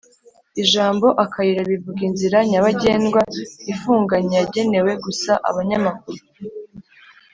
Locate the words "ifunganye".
3.73-4.33